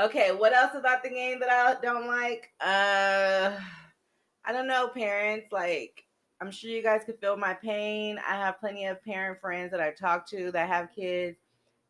Okay, 0.00 0.32
what 0.32 0.52
else 0.52 0.72
about 0.74 1.04
the 1.04 1.10
game 1.10 1.38
that 1.40 1.50
I 1.50 1.80
don't 1.80 2.08
like? 2.08 2.50
Uh, 2.60 3.52
I 4.44 4.52
don't 4.52 4.66
know, 4.66 4.88
parents. 4.88 5.46
Like, 5.52 6.04
I'm 6.40 6.50
sure 6.50 6.70
you 6.70 6.82
guys 6.82 7.02
could 7.04 7.20
feel 7.20 7.36
my 7.36 7.54
pain. 7.54 8.18
I 8.26 8.34
have 8.34 8.58
plenty 8.58 8.86
of 8.86 9.04
parent 9.04 9.40
friends 9.40 9.70
that 9.70 9.80
I 9.80 9.92
talk 9.92 10.28
to 10.30 10.50
that 10.52 10.68
have 10.68 10.88
kids 10.94 11.36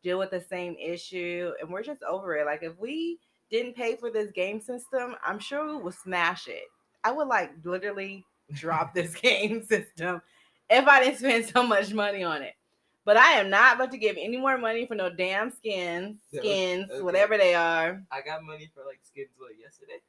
deal 0.03 0.19
with 0.19 0.31
the 0.31 0.41
same 0.41 0.75
issue, 0.75 1.53
and 1.59 1.71
we're 1.71 1.83
just 1.83 2.03
over 2.03 2.35
it. 2.35 2.45
Like, 2.45 2.61
if 2.63 2.77
we 2.77 3.19
didn't 3.51 3.75
pay 3.75 3.95
for 3.95 4.09
this 4.09 4.31
game 4.31 4.61
system, 4.61 5.15
I'm 5.25 5.39
sure 5.39 5.67
we 5.77 5.83
would 5.83 5.93
smash 5.93 6.47
it. 6.47 6.63
I 7.03 7.11
would 7.11 7.27
like 7.27 7.51
literally 7.63 8.25
drop 8.53 8.93
this 8.95 9.13
game 9.15 9.63
system 9.63 10.21
if 10.69 10.87
I 10.87 11.03
didn't 11.03 11.19
spend 11.19 11.45
so 11.45 11.63
much 11.63 11.93
money 11.93 12.23
on 12.23 12.41
it. 12.41 12.53
But 13.03 13.17
I 13.17 13.31
am 13.33 13.49
not 13.49 13.75
about 13.75 13.91
to 13.91 13.97
give 13.97 14.15
any 14.19 14.37
more 14.37 14.57
money 14.59 14.85
for 14.85 14.93
no 14.93 15.09
damn 15.09 15.49
skins, 15.49 16.17
skins, 16.33 16.89
okay. 16.91 17.01
whatever 17.01 17.35
they 17.35 17.55
are. 17.55 18.03
I 18.11 18.21
got 18.21 18.43
money 18.43 18.69
for 18.75 18.83
like 18.85 18.99
skins 19.01 19.29
what 19.37 19.51
yesterday. 19.59 20.01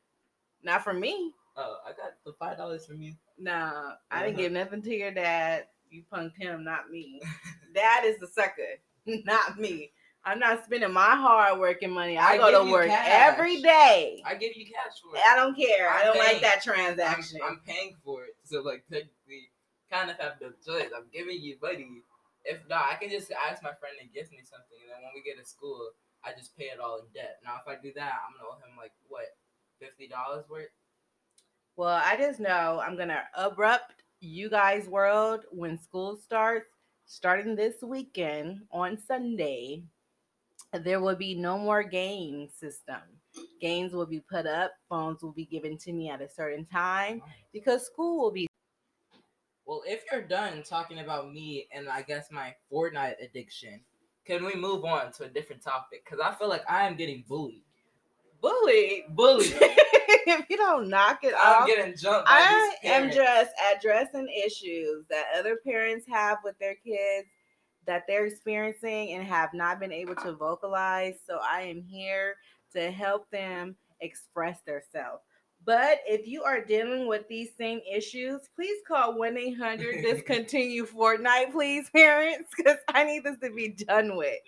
Not 0.63 0.85
for 0.85 0.93
me. 0.93 1.33
Oh, 1.57 1.79
I 1.87 1.89
got 1.91 2.13
the 2.25 2.35
five 2.39 2.59
dollars 2.59 2.85
from 2.87 3.01
you. 3.01 3.15
Nah, 3.39 3.93
I 4.11 4.23
didn't 4.25 4.35
Uh-huh. 4.35 4.43
give 4.43 4.53
nothing 4.53 4.83
to 4.83 4.95
your 4.95 5.11
dad. 5.11 5.67
You 5.91 6.03
punked 6.13 6.37
him, 6.37 6.65
not 6.65 6.91
me. 6.91 7.21
dad 7.75 8.05
is 8.05 8.19
the 8.19 8.27
sucker, 8.27 8.79
not 9.07 9.59
me. 9.59 9.91
I'm 10.25 10.38
not 10.38 10.64
spending 10.64 10.93
my 10.93 11.17
hard 11.17 11.59
working 11.59 11.91
money. 11.91 12.17
I, 12.17 12.33
I 12.33 12.38
go 12.38 12.64
to 12.64 12.71
work 12.71 12.88
cash. 12.88 13.09
every 13.33 13.61
day. 13.61 14.23
I 14.25 14.35
give 14.35 14.57
you 14.57 14.67
cash 14.67 14.95
for 15.02 15.17
it. 15.17 15.23
I 15.29 15.35
don't 15.35 15.57
care. 15.57 15.88
I 15.91 16.00
I'm 16.00 16.07
don't 16.07 16.19
like 16.19 16.41
that 16.43 16.62
I'm, 16.67 16.75
transaction. 16.75 17.41
I'm 17.45 17.61
paying 17.67 17.97
for 18.05 18.25
it, 18.25 18.37
so 18.45 18.62
like 18.62 18.85
technically, 18.91 19.50
kind 19.91 20.11
of 20.11 20.19
have 20.19 20.38
the 20.38 20.55
choice. 20.64 20.91
I'm 20.97 21.07
giving 21.12 21.41
you 21.41 21.57
money. 21.61 22.02
If 22.45 22.59
not, 22.69 22.87
I 22.91 22.97
can 22.97 23.11
just 23.11 23.33
ask 23.33 23.62
my 23.62 23.73
friend 23.79 23.95
to 24.00 24.07
gift 24.09 24.33
me 24.33 24.38
something, 24.43 24.79
and 24.83 24.91
then 24.91 25.02
when 25.02 25.12
we 25.14 25.23
get 25.23 25.43
to 25.43 25.49
school, 25.49 25.91
I 26.25 26.33
just 26.37 26.57
pay 26.57 26.67
it 26.67 26.81
all 26.81 26.99
in 26.99 27.07
debt. 27.14 27.38
Now, 27.45 27.61
if 27.64 27.67
I 27.67 27.81
do 27.81 27.93
that, 27.95 28.14
I'm 28.26 28.35
gonna 28.37 28.49
owe 28.50 28.57
him 28.57 28.76
like 28.76 28.93
what, 29.09 29.26
fifty 29.81 30.09
dollars 30.09 30.45
worth. 30.49 30.69
Well, 31.76 32.00
I 32.05 32.17
just 32.17 32.38
know 32.41 32.81
I'm 32.85 32.97
gonna 32.97 33.23
abrupt 33.37 34.02
you 34.21 34.49
guys' 34.50 34.88
world 34.88 35.45
when 35.50 35.79
school 35.79 36.17
starts. 36.17 36.67
Starting 37.05 37.57
this 37.57 37.83
weekend 37.83 38.62
on 38.71 38.97
Sunday, 38.97 39.83
there 40.81 41.00
will 41.00 41.17
be 41.17 41.35
no 41.35 41.59
more 41.59 41.83
game 41.83 42.49
system. 42.49 43.00
Games 43.61 43.93
will 43.93 44.07
be 44.07 44.21
put 44.21 44.47
up, 44.47 44.73
phones 44.88 45.23
will 45.23 45.33
be 45.33 45.45
given 45.45 45.76
to 45.79 45.93
me 45.93 46.11
at 46.11 46.21
a 46.21 46.29
certain 46.29 46.64
time 46.64 47.23
because 47.52 47.87
school 47.87 48.23
will 48.23 48.31
be. 48.31 48.47
Well, 49.67 49.83
if 49.87 50.05
you're 50.11 50.23
done 50.23 50.62
talking 50.62 50.99
about 50.99 51.33
me 51.33 51.69
and 51.73 51.88
I 51.88 52.02
guess 52.02 52.31
my 52.31 52.55
Fortnite 52.71 53.23
addiction, 53.23 53.81
can 54.26 54.45
we 54.45 54.55
move 54.55 54.85
on 54.85 55.12
to 55.12 55.25
a 55.25 55.29
different 55.29 55.62
topic? 55.62 56.05
Because 56.05 56.21
I 56.21 56.35
feel 56.35 56.49
like 56.49 56.69
I 56.71 56.87
am 56.87 56.97
getting 56.97 57.25
bullied. 57.29 57.62
bullied. 58.41 59.05
Bullied. 59.11 59.57
if 60.26 60.50
you 60.50 60.57
don't 60.57 60.88
knock 60.88 61.21
it 61.23 61.35
off, 61.35 61.41
I'm 61.45 61.62
off, 61.62 61.69
getting 61.69 61.97
jumped. 61.97 62.29
I 62.29 62.75
am 62.85 63.11
just 63.11 63.50
addressing 63.75 64.29
issues 64.45 65.05
that 65.11 65.26
other 65.37 65.59
parents 65.64 66.07
have 66.09 66.38
with 66.45 66.59
their 66.59 66.75
kids 66.75 67.29
that 67.87 68.05
they're 68.07 68.27
experiencing 68.27 69.12
and 69.12 69.25
have 69.25 69.55
not 69.55 69.81
been 69.81 69.93
able 69.93 70.15
to 70.17 70.33
vocalize. 70.33 71.17
So 71.27 71.39
I 71.43 71.62
am 71.62 71.83
here 71.83 72.37
to 72.75 72.91
help 72.91 73.31
them 73.31 73.77
express 74.01 74.61
themselves. 74.61 75.23
But 75.65 76.01
if 76.07 76.27
you 76.27 76.43
are 76.43 76.65
dealing 76.65 77.07
with 77.07 77.29
these 77.29 77.51
same 77.57 77.81
issues, 77.91 78.41
please 78.57 78.79
call 78.87 79.17
1 79.17 79.39
800 79.39 80.03
Discontinue 80.03 80.87
Fortnite, 80.87 81.53
please, 81.53 81.89
parents, 81.91 82.51
because 82.57 82.79
I 82.89 83.05
need 83.05 83.23
this 83.23 83.37
to 83.43 83.51
be 83.51 83.69
done 83.69 84.17
with. 84.17 84.41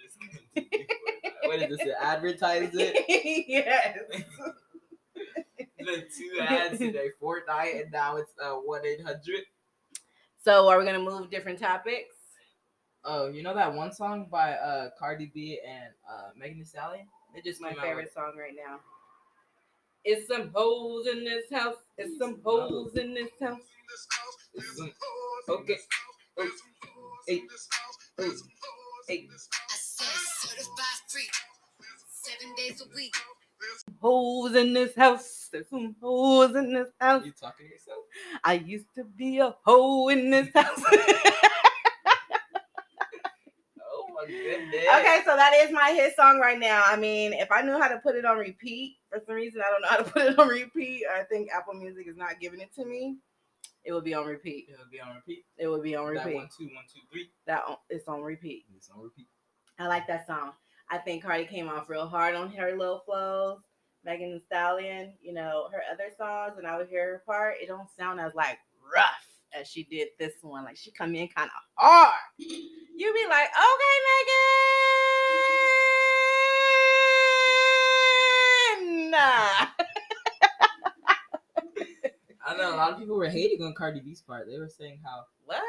what 0.54 1.62
is 1.62 1.78
this? 1.78 1.80
An 1.82 1.94
advertisement? 2.00 2.96
yes. 3.08 3.98
the 5.78 6.04
two 6.16 6.40
ads 6.40 6.78
today, 6.78 7.10
Fortnite, 7.22 7.82
and 7.82 7.92
now 7.92 8.16
it's 8.16 8.32
uh 8.42 8.54
one 8.54 8.84
eight 8.84 9.02
hundred. 9.02 9.42
So, 10.42 10.68
are 10.68 10.78
we 10.78 10.84
going 10.84 10.96
to 10.96 11.10
move 11.10 11.30
different 11.30 11.58
topics? 11.58 12.14
Oh, 13.04 13.28
you 13.28 13.42
know 13.42 13.54
that 13.54 13.72
one 13.74 13.92
song 13.92 14.26
by 14.30 14.52
uh 14.54 14.90
Cardi 14.98 15.30
B 15.34 15.60
and 15.66 15.92
uh 16.08 16.30
Megan 16.38 16.58
Thee 16.58 16.64
Stallion? 16.64 17.06
They 17.34 17.40
just 17.42 17.60
my 17.60 17.70
came 17.70 17.78
out 17.78 17.84
favorite 17.84 18.12
song 18.14 18.32
right 18.38 18.54
now. 18.56 18.80
It's 20.04 20.26
some 20.28 20.50
hoes 20.54 21.06
in 21.06 21.24
this 21.24 21.44
house. 21.52 21.76
It's 21.98 22.18
some 22.18 22.40
hoes 22.44 22.94
in 22.96 23.14
this 23.14 23.30
house. 23.40 23.60
with 24.54 24.64
some- 24.66 24.92
Okay. 25.48 25.76
Hey, 27.26 27.42
hey. 29.08 29.28
I 29.30 29.36
said 29.76 30.06
certified 30.40 31.00
free, 31.08 31.28
seven 32.08 32.54
days 32.56 32.82
a 32.82 32.94
week. 32.94 33.14
Hoes 34.00 34.54
in 34.54 34.72
this 34.74 34.94
house. 34.94 35.48
There's 35.52 35.68
some 35.68 35.96
hoes 36.02 36.54
in 36.54 36.72
this 36.74 36.88
house. 37.00 37.24
You 37.24 37.32
talking 37.32 37.66
to 37.66 37.72
yourself? 37.72 38.04
I 38.42 38.54
used 38.54 38.94
to 38.96 39.04
be 39.04 39.38
a 39.38 39.54
hoe 39.64 40.08
in 40.08 40.30
this 40.30 40.48
house. 40.54 40.82
Oh 44.28 44.98
okay, 45.00 45.20
so 45.24 45.36
that 45.36 45.52
is 45.54 45.70
my 45.70 45.90
hit 45.92 46.14
song 46.16 46.38
right 46.40 46.58
now. 46.58 46.82
I 46.84 46.96
mean, 46.96 47.32
if 47.32 47.50
I 47.52 47.62
knew 47.62 47.80
how 47.80 47.88
to 47.88 47.98
put 47.98 48.16
it 48.16 48.24
on 48.24 48.38
repeat, 48.38 48.96
for 49.10 49.20
some 49.26 49.34
reason 49.36 49.60
I 49.60 49.70
don't 49.70 49.82
know 49.82 49.88
how 49.88 49.96
to 49.98 50.04
put 50.12 50.22
it 50.22 50.38
on 50.38 50.48
repeat. 50.48 51.04
I 51.12 51.22
think 51.24 51.48
Apple 51.50 51.74
Music 51.74 52.06
is 52.08 52.16
not 52.16 52.40
giving 52.40 52.60
it 52.60 52.74
to 52.74 52.84
me. 52.84 53.18
It 53.84 53.92
would 53.92 54.04
be 54.04 54.14
on 54.14 54.26
repeat. 54.26 54.68
It'll 54.72 54.86
be 54.90 55.00
on 55.00 55.14
repeat. 55.14 55.44
It 55.58 55.68
would 55.68 55.82
be 55.82 55.94
on 55.94 56.14
That 56.14 56.24
repeat. 56.24 56.36
one, 56.36 56.48
two, 56.56 56.64
one, 56.64 56.84
two, 56.92 57.00
three. 57.12 57.30
That 57.46 57.64
on- 57.68 57.76
it's 57.90 58.08
on 58.08 58.22
repeat. 58.22 58.64
It's 58.76 58.88
on 58.90 59.02
repeat. 59.02 59.26
I 59.78 59.86
like 59.88 60.06
that 60.06 60.26
song. 60.26 60.52
I 60.90 60.98
think 60.98 61.22
Cardi 61.22 61.44
came 61.44 61.68
off 61.68 61.88
real 61.88 62.06
hard 62.06 62.34
on 62.34 62.50
her 62.52 62.76
little 62.76 63.02
flows. 63.04 63.58
Megan 64.04 64.32
Thee 64.32 64.42
Stallion, 64.46 65.14
you 65.22 65.32
know, 65.32 65.68
her 65.72 65.82
other 65.90 66.10
songs, 66.16 66.58
and 66.58 66.66
I 66.66 66.76
would 66.76 66.88
hear 66.88 67.06
her 67.12 67.22
part, 67.24 67.56
it 67.60 67.68
don't 67.68 67.88
sound 67.98 68.20
as 68.20 68.34
like 68.34 68.58
rough 68.94 69.26
as 69.58 69.68
she 69.68 69.84
did 69.84 70.08
this 70.18 70.34
one. 70.42 70.64
Like 70.64 70.76
she 70.76 70.90
come 70.90 71.14
in 71.14 71.28
kind 71.28 71.48
of 71.48 71.52
hard. 71.76 72.12
You 72.38 73.12
be 73.12 73.26
like, 73.28 73.48
okay, 73.48 73.96
Megan. 78.86 79.10
Nah. 79.10 79.16
I 82.46 82.56
know 82.58 82.74
a 82.74 82.76
lot 82.76 82.92
of 82.92 82.98
people 82.98 83.16
were 83.16 83.28
hating 83.28 83.62
on 83.64 83.74
Cardi 83.74 84.00
B's 84.00 84.20
part. 84.20 84.46
They 84.46 84.58
were 84.58 84.68
saying 84.68 84.98
how 85.04 85.24
What? 85.46 85.62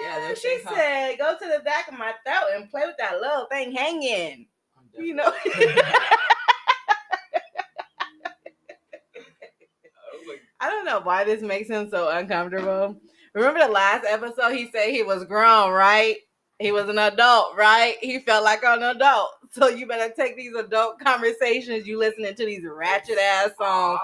Yeah, 0.00 0.34
she 0.34 0.60
how- 0.64 0.74
said, 0.74 1.18
go 1.18 1.36
to 1.38 1.44
the 1.58 1.60
back 1.64 1.88
of 1.88 1.94
my 1.98 2.12
throat 2.24 2.50
and 2.54 2.70
play 2.70 2.82
with 2.86 2.96
that 2.98 3.20
little 3.20 3.46
thing 3.50 3.72
hanging. 3.72 4.46
You 4.98 5.14
know. 5.14 5.32
Oh 10.64 10.82
my 10.84 10.91
Why 11.04 11.24
this 11.24 11.42
makes 11.42 11.68
him 11.68 11.88
so 11.90 12.10
uncomfortable. 12.10 12.96
Remember 13.34 13.60
the 13.60 13.68
last 13.68 14.04
episode? 14.04 14.52
He 14.52 14.70
said 14.70 14.90
he 14.90 15.02
was 15.02 15.24
grown, 15.24 15.72
right? 15.72 16.16
He 16.58 16.70
was 16.70 16.88
an 16.88 16.98
adult, 16.98 17.56
right? 17.56 17.96
He 18.00 18.18
felt 18.20 18.44
like 18.44 18.62
an 18.62 18.82
adult. 18.82 19.30
So 19.50 19.68
you 19.68 19.86
better 19.86 20.12
take 20.14 20.36
these 20.36 20.54
adult 20.54 20.98
conversations. 20.98 21.86
You 21.86 21.98
listening 21.98 22.34
to 22.34 22.46
these 22.46 22.64
ratchet 22.64 23.18
ass 23.18 23.50
songs. 23.58 24.00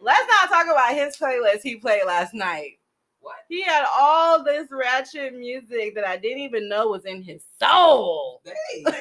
Let's 0.00 0.28
not 0.28 0.50
talk 0.50 0.66
about 0.66 0.94
his 0.94 1.16
playlist 1.16 1.60
he 1.62 1.76
played 1.76 2.04
last 2.06 2.34
night. 2.34 2.78
What? 3.20 3.36
He 3.48 3.62
had 3.62 3.86
all 3.98 4.42
this 4.42 4.68
ratchet 4.70 5.34
music 5.34 5.94
that 5.94 6.06
I 6.06 6.16
didn't 6.16 6.40
even 6.40 6.68
know 6.68 6.88
was 6.88 7.04
in 7.04 7.22
his 7.22 7.44
soul. 7.58 8.42
Hey, 8.44 8.82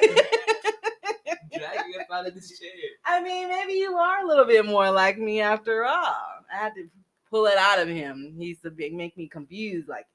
dragging 1.58 2.00
up 2.00 2.08
out 2.12 2.28
of 2.28 2.34
this 2.34 2.60
chair. 2.60 2.70
I 3.06 3.22
mean, 3.22 3.50
maybe 3.50 3.74
you 3.74 3.94
are 3.96 4.24
a 4.24 4.28
little 4.28 4.46
bit 4.46 4.66
more 4.66 4.92
like 4.92 5.18
me 5.18 5.42
after 5.42 5.86
all. 5.86 6.16
I 6.54 6.56
had 6.56 6.74
to 6.76 6.88
pull 7.30 7.46
it 7.46 7.58
out 7.58 7.80
of 7.80 7.88
him. 7.88 8.36
He 8.38 8.48
used 8.48 8.64
to 8.64 8.72
be, 8.72 8.90
make 8.90 9.18
me 9.18 9.28
confused. 9.28 9.88
Like, 9.88 10.06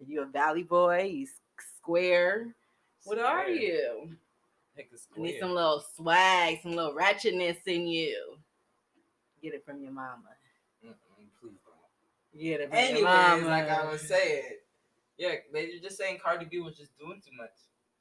are 0.00 0.06
you 0.06 0.22
a 0.22 0.26
valley 0.26 0.62
boy? 0.62 1.08
He's 1.10 1.32
square. 1.76 2.54
What 3.04 3.18
are 3.18 3.48
you? 3.48 4.16
I 4.76 5.20
need 5.20 5.38
some 5.38 5.52
little 5.52 5.84
swag, 5.94 6.58
some 6.62 6.72
little 6.72 6.94
ratchetness 6.94 7.58
in 7.66 7.86
you. 7.86 8.36
Get 9.42 9.54
it 9.54 9.64
from 9.64 9.82
your 9.82 9.92
mama. 9.92 10.30
Mm-mm, 10.84 10.94
please 11.40 11.58
don't. 11.64 12.40
Get 12.42 12.60
it 12.60 12.70
from 12.70 12.78
Anyways, 12.78 13.02
your 13.02 13.08
mama. 13.08 13.46
like 13.46 13.68
I 13.68 13.90
was 13.90 14.00
saying, 14.00 14.42
yeah, 15.16 15.34
they 15.52 15.66
were 15.66 15.82
just 15.82 15.96
saying 15.96 16.18
Cardi 16.24 16.46
B 16.46 16.58
was 16.58 16.76
just 16.76 16.98
doing 16.98 17.20
too 17.24 17.36
much. 17.36 17.52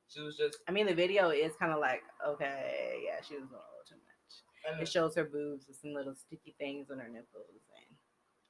She 0.08 0.22
was 0.22 0.36
just. 0.36 0.58
I 0.68 0.72
mean, 0.72 0.88
the 0.88 0.96
video 0.96 1.30
is 1.30 1.54
kind 1.60 1.72
of 1.74 1.80
like, 1.80 2.02
okay, 2.28 3.02
yeah, 3.06 3.18
she 3.28 3.36
was 3.36 3.44
doing 3.44 3.62
a 3.62 3.70
little 3.70 3.86
too 3.88 3.96
much. 3.96 4.82
It 4.82 4.88
shows 4.88 5.16
her 5.16 5.26
boobs 5.26 5.68
with 5.68 5.78
some 5.78 5.94
little 5.94 6.16
sticky 6.16 6.56
things 6.58 6.90
on 6.90 6.98
her 7.00 7.10
nipples. 7.10 7.62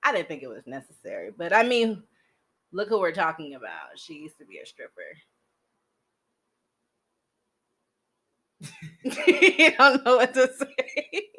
I 0.03 0.11
didn't 0.11 0.27
think 0.27 0.43
it 0.43 0.49
was 0.49 0.67
necessary. 0.67 1.31
But 1.35 1.53
I 1.53 1.63
mean, 1.63 2.03
Look 2.75 2.89
who 2.89 2.99
we're 2.99 3.11
talking 3.11 3.53
about. 3.53 3.97
She 3.97 4.15
used 4.15 4.39
to 4.39 4.45
be 4.45 4.57
a 4.57 4.65
stripper. 4.65 5.01
you 9.59 9.71
don't 9.77 10.03
know 10.03 10.17
what 10.17 10.33
to 10.33 10.51
say. 10.51 11.29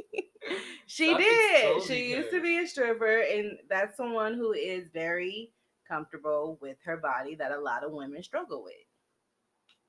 she 0.87 1.09
Stop 1.09 1.19
did. 1.19 1.83
She 1.83 2.11
used 2.13 2.31
her. 2.31 2.39
to 2.39 2.43
be 2.43 2.59
a 2.59 2.67
stripper, 2.69 3.19
and 3.23 3.59
that's 3.69 3.97
someone 3.97 4.35
who 4.35 4.53
is 4.53 4.89
very 4.95 5.51
comfortable 5.89 6.57
with 6.63 6.77
her 6.85 6.97
body 6.97 7.35
that 7.35 7.51
a 7.51 7.59
lot 7.59 7.83
of 7.83 7.91
women 7.91 8.23
struggle 8.23 8.63
with, 8.63 8.75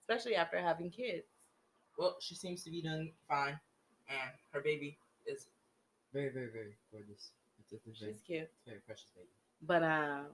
especially 0.01 0.35
after 0.35 0.59
having 0.59 0.89
kids. 0.89 1.27
Well, 1.95 2.15
she 2.19 2.33
seems 2.33 2.63
to 2.63 2.71
be 2.71 2.81
doing 2.81 3.13
fine, 3.29 3.59
and 4.09 4.31
her 4.51 4.61
baby 4.61 4.97
is 5.27 5.45
very, 6.11 6.29
very, 6.29 6.49
very 6.51 6.75
gorgeous. 6.91 7.29
It's 7.65 7.73
a, 7.73 7.89
it's 7.89 8.01
a 8.01 8.05
very, 8.05 8.13
She's 8.13 8.21
cute. 8.21 8.49
very 8.67 8.79
precious 8.85 9.09
baby. 9.15 9.27
But 9.61 9.83
um, 9.83 10.25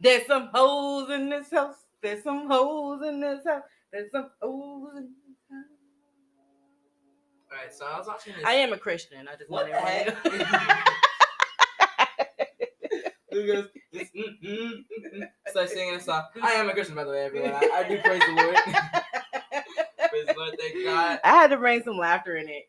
there's 0.00 0.26
some 0.26 0.48
holes 0.52 1.10
in 1.10 1.30
this 1.30 1.50
house. 1.50 1.76
There's 2.02 2.22
some 2.22 2.48
holes 2.48 3.02
in 3.06 3.20
this 3.20 3.44
house. 3.46 3.62
There's 3.92 4.10
some 4.10 4.30
holes 4.42 4.90
in 4.96 5.02
this 5.04 5.36
house. 5.50 5.64
All 7.50 7.58
right, 7.58 7.72
so 7.72 7.86
I 7.86 7.98
was 7.98 8.06
watching 8.06 8.34
this. 8.34 8.44
I 8.44 8.54
am 8.54 8.72
a 8.72 8.78
Christian. 8.78 9.26
I 9.28 9.36
just 9.36 9.48
What 9.50 9.70
want 9.70 9.84
to- 9.84 10.16
goes, 13.46 13.68
this, 13.92 14.08
mm, 14.16 14.24
mm, 14.42 14.58
mm, 14.58 15.20
mm. 15.20 15.28
Starts 15.48 15.72
singing 15.72 15.94
a 15.96 16.00
song. 16.00 16.24
I 16.42 16.52
am 16.52 16.68
a 16.68 16.72
Christian, 16.72 16.96
by 16.96 17.04
the 17.04 17.10
way, 17.10 17.20
everyone. 17.24 17.52
I, 17.54 17.70
I 17.74 17.88
do 17.88 17.98
praise 18.00 18.22
the 18.26 18.32
Lord. 18.32 18.56
praise 20.10 20.26
the 20.26 20.34
Lord, 20.36 20.54
thank 20.58 20.84
God. 20.84 21.20
I 21.22 21.28
had 21.32 21.48
to 21.48 21.56
bring 21.58 21.82
some 21.82 21.96
laughter 21.98 22.36
in 22.36 22.48
it. 22.48 22.64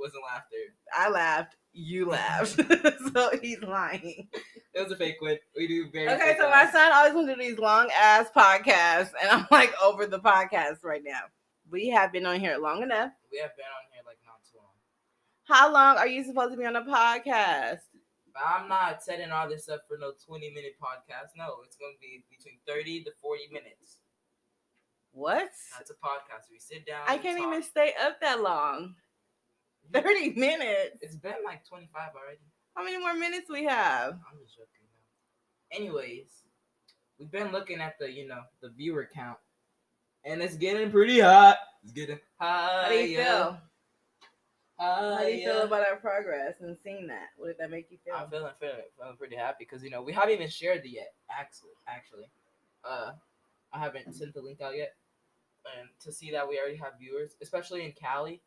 Wasn't 0.00 0.22
laughter. 0.24 0.56
I 0.94 1.10
laughed. 1.10 1.56
You 1.72 2.06
laughed. 2.10 2.56
so 3.14 3.30
he's 3.40 3.62
lying. 3.62 4.28
It 4.74 4.82
was 4.82 4.92
a 4.92 4.96
fake 4.96 5.20
one. 5.20 5.36
We 5.56 5.68
do 5.68 5.90
very. 5.92 6.08
Okay, 6.08 6.36
so 6.38 6.46
laughs. 6.48 6.72
my 6.72 6.80
son 6.80 6.92
always 6.92 7.14
wants 7.14 7.30
to 7.30 7.36
do 7.36 7.42
these 7.42 7.58
long 7.58 7.90
ass 7.96 8.28
podcasts, 8.34 9.12
and 9.20 9.30
I'm 9.30 9.46
like 9.50 9.72
over 9.82 10.06
the 10.06 10.18
podcast 10.20 10.84
right 10.84 11.02
now. 11.04 11.22
We 11.70 11.88
have 11.88 12.12
been 12.12 12.26
on 12.26 12.40
here 12.40 12.56
long 12.58 12.82
enough. 12.82 13.12
we 13.30 13.38
have 13.38 13.54
been 13.56 13.66
on 13.66 13.84
here 13.92 14.02
like 14.06 14.18
not 14.24 14.40
too 14.50 14.58
long. 14.58 14.74
How 15.44 15.72
long 15.72 15.96
are 15.98 16.08
you 16.08 16.24
supposed 16.24 16.52
to 16.52 16.56
be 16.56 16.64
on 16.64 16.76
a 16.76 16.82
podcast? 16.82 17.80
I'm 18.34 18.68
not 18.68 19.02
setting 19.02 19.30
all 19.30 19.48
this 19.48 19.68
up 19.68 19.82
for 19.88 19.98
no 19.98 20.12
20 20.26 20.50
minute 20.50 20.74
podcast. 20.82 21.36
No, 21.36 21.56
it's 21.66 21.76
going 21.76 21.92
to 21.94 22.00
be 22.00 22.24
between 22.30 22.58
30 22.66 23.04
to 23.04 23.10
40 23.20 23.42
minutes. 23.52 23.98
What? 25.12 25.50
That's 25.76 25.90
a 25.90 25.94
podcast. 25.94 26.50
We 26.50 26.58
sit 26.58 26.86
down. 26.86 27.02
I 27.08 27.18
can't 27.18 27.38
talk. 27.38 27.48
even 27.48 27.62
stay 27.62 27.92
up 28.02 28.20
that 28.20 28.40
long. 28.40 28.94
30 29.92 30.30
minutes. 30.34 30.98
It's 31.00 31.16
been 31.16 31.34
like 31.44 31.66
25 31.66 32.10
already. 32.14 32.38
How 32.74 32.84
many 32.84 32.98
more 32.98 33.14
minutes 33.14 33.48
we 33.50 33.64
have? 33.64 34.12
I'm 34.12 34.38
just 34.42 34.56
joking 34.56 34.86
now. 34.90 35.76
Anyways, 35.76 36.44
we've 37.18 37.30
been 37.30 37.52
looking 37.52 37.80
at 37.80 37.98
the, 37.98 38.10
you 38.10 38.26
know, 38.26 38.42
the 38.62 38.70
viewer 38.70 39.08
count. 39.12 39.38
And 40.24 40.42
it's 40.42 40.56
getting 40.56 40.90
pretty 40.90 41.20
hot. 41.20 41.56
It's 41.82 41.92
getting 41.92 42.18
hot. 42.38 42.84
How 42.84 42.88
do 42.90 42.94
you 42.94 43.16
feel? 43.16 43.58
How 44.78 45.16
How 45.16 45.24
do 45.24 45.30
you 45.30 45.46
feel 45.46 45.62
about 45.62 45.86
our 45.86 45.96
progress 45.96 46.54
and 46.60 46.76
seeing 46.82 47.06
that? 47.08 47.28
What 47.36 47.48
did 47.48 47.58
that 47.58 47.70
make 47.70 47.90
you 47.90 47.98
feel? 48.02 48.14
I'm 48.16 48.30
feeling, 48.30 48.52
feeling, 48.58 48.76
feeling 48.98 49.16
pretty 49.18 49.36
happy 49.36 49.66
because 49.68 49.84
you 49.84 49.90
know 49.90 50.00
we 50.02 50.12
haven't 50.12 50.30
even 50.30 50.48
shared 50.48 50.84
it 50.84 50.88
yet. 50.88 51.12
Actually, 51.30 51.72
actually, 51.86 52.30
uh, 52.82 53.12
I 53.74 53.78
haven't 53.78 54.14
sent 54.14 54.32
the 54.32 54.40
link 54.40 54.62
out 54.62 54.74
yet, 54.74 54.94
and 55.78 55.88
to 56.00 56.10
see 56.10 56.30
that 56.30 56.48
we 56.48 56.58
already 56.58 56.76
have 56.76 56.94
viewers, 56.98 57.36
especially 57.42 57.84
in 57.84 57.92
Cali, 57.92 58.40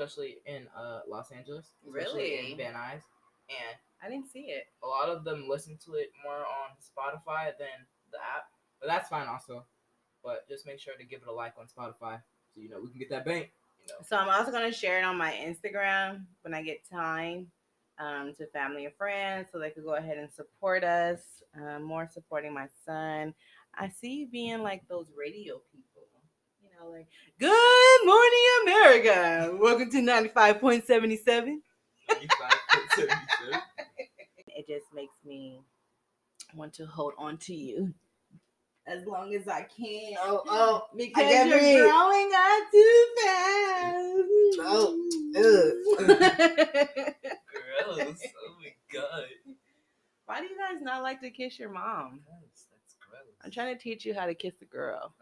especially 0.00 0.38
in 0.46 0.66
uh 0.76 1.00
Los 1.08 1.30
Angeles, 1.32 1.72
Really? 1.86 2.50
in 2.52 2.56
Van 2.56 2.74
Nuys, 2.74 3.02
and 3.48 3.76
I 4.02 4.08
didn't 4.10 4.28
see 4.30 4.46
it. 4.50 4.64
a 4.82 4.86
lot 4.86 5.08
of 5.08 5.24
them 5.24 5.46
listen 5.48 5.78
to 5.86 5.94
it 5.94 6.10
more 6.22 6.40
on 6.40 6.76
Spotify 6.80 7.56
than 7.58 7.86
the 8.12 8.18
app, 8.18 8.44
but 8.80 8.88
that's 8.88 9.08
fine 9.08 9.26
also. 9.26 9.64
But 10.22 10.46
just 10.48 10.66
make 10.66 10.80
sure 10.80 10.94
to 10.98 11.04
give 11.04 11.22
it 11.22 11.28
a 11.28 11.32
like 11.32 11.54
on 11.58 11.66
Spotify 11.66 12.20
so 12.54 12.60
you 12.60 12.68
know 12.68 12.78
we 12.82 12.90
can 12.90 12.98
get 12.98 13.10
that 13.10 13.24
bank. 13.24 13.50
You 13.80 13.86
know, 13.88 14.04
So 14.06 14.16
I'm 14.16 14.28
also 14.28 14.52
gonna 14.52 14.72
share 14.72 14.98
it 14.98 15.04
on 15.04 15.16
my 15.16 15.32
Instagram 15.32 16.24
when 16.42 16.52
I 16.52 16.62
get 16.62 16.88
time 16.90 17.46
um, 17.98 18.34
to 18.36 18.46
family 18.48 18.84
and 18.84 18.94
friends, 18.94 19.48
so 19.50 19.58
they 19.58 19.70
could 19.70 19.84
go 19.84 19.94
ahead 19.94 20.18
and 20.18 20.30
support 20.30 20.84
us. 20.84 21.20
Um, 21.54 21.84
more 21.84 22.06
supporting 22.12 22.52
my 22.52 22.66
son. 22.84 23.32
I 23.78 23.88
see 23.88 24.14
you 24.16 24.26
being 24.28 24.62
like 24.62 24.82
those 24.88 25.06
radio 25.16 25.54
people. 25.72 25.85
Good 27.38 28.00
morning, 28.04 28.46
America. 28.62 29.56
Welcome 29.58 29.90
to 29.90 29.98
95.77. 29.98 31.60
95.77. 32.10 33.60
It 34.48 34.66
just 34.66 34.86
makes 34.94 35.16
me 35.24 35.60
want 36.54 36.74
to 36.74 36.86
hold 36.86 37.14
on 37.18 37.38
to 37.38 37.54
you 37.54 37.94
as 38.86 39.04
long 39.06 39.34
as 39.34 39.48
I 39.48 39.62
can. 39.62 40.14
Oh, 40.20 40.42
oh, 40.48 40.86
because 40.96 41.46
you're 41.46 41.88
growing 41.88 42.30
up 42.34 42.70
too 42.70 43.06
fast. 43.22 44.24
Oh, 44.60 45.02
gross! 47.86 48.22
Oh 48.38 48.56
my 48.60 48.72
god. 48.92 49.24
Why 50.26 50.40
do 50.40 50.46
you 50.46 50.56
guys 50.58 50.82
not 50.82 51.02
like 51.02 51.20
to 51.20 51.30
kiss 51.30 51.58
your 51.58 51.70
mom? 51.70 52.20
Gross, 52.24 52.66
that's 52.70 52.96
gross. 53.00 53.34
I'm 53.44 53.50
trying 53.50 53.76
to 53.76 53.82
teach 53.82 54.04
you 54.04 54.14
how 54.14 54.26
to 54.26 54.34
kiss 54.34 54.54
a 54.62 54.64
girl. 54.64 55.14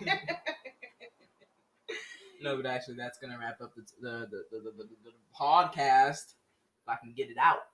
no, 2.42 2.56
but 2.56 2.66
actually, 2.66 2.96
that's 2.96 3.18
gonna 3.18 3.38
wrap 3.38 3.60
up 3.60 3.74
the 3.74 3.82
the 4.00 4.26
the, 4.30 4.44
the, 4.50 4.58
the, 4.60 4.70
the, 4.70 4.88
the 5.04 5.12
podcast. 5.38 6.34
If 6.82 6.88
I 6.88 6.96
can 6.96 7.12
get 7.14 7.30
it 7.30 7.36
out. 7.38 7.66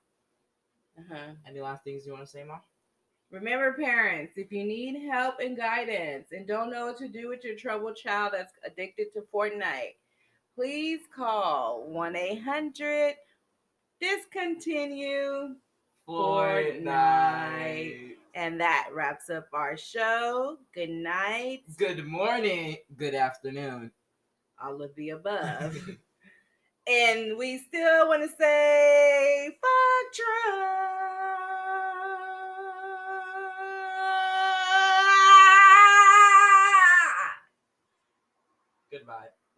Uh-huh. 0.98 1.32
Any 1.46 1.60
last 1.60 1.84
things 1.84 2.06
you 2.06 2.12
want 2.12 2.24
to 2.24 2.30
say, 2.30 2.44
mom? 2.44 2.60
Remember, 3.32 3.72
parents, 3.72 4.34
if 4.36 4.52
you 4.52 4.62
need 4.62 5.10
help 5.10 5.40
and 5.40 5.56
guidance 5.56 6.32
and 6.32 6.46
don't 6.46 6.70
know 6.70 6.84
what 6.84 6.98
to 6.98 7.08
do 7.08 7.28
with 7.28 7.42
your 7.42 7.56
troubled 7.56 7.96
child 7.96 8.34
that's 8.34 8.52
addicted 8.62 9.10
to 9.14 9.24
Fortnite, 9.32 9.94
please 10.54 11.00
call 11.14 11.88
1 11.88 12.14
800 12.14 13.14
discontinue. 13.98 15.54
Fortnite. 16.06 18.16
And 18.34 18.60
that 18.60 18.90
wraps 18.92 19.30
up 19.30 19.46
our 19.54 19.78
show. 19.78 20.58
Good 20.74 20.90
night. 20.90 21.62
Good 21.78 22.06
morning. 22.06 22.76
Good 22.98 23.14
afternoon. 23.14 23.92
All 24.62 24.82
of 24.82 24.94
the 24.94 25.10
above. 25.10 25.78
and 26.86 27.38
we 27.38 27.58
still 27.58 28.08
want 28.08 28.28
to 28.28 28.36
say 28.36 29.56